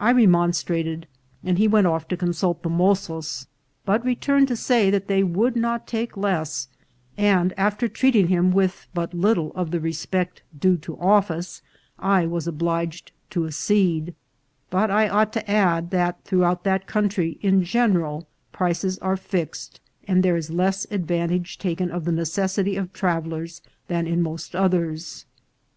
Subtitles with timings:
[0.00, 1.04] I re monstrated,
[1.44, 3.46] and he went off to consult the mozos,
[3.84, 6.66] but returned to say that they would not take less,
[7.16, 11.62] and, after treating him with»but little of the respect due to office,
[12.00, 14.16] I was obliged to accede;
[14.70, 19.78] but I ought to add, that throughout that country, in general, prices are fixed,
[20.08, 25.26] and there is less advantage taken of the necessity of travellers than in most others.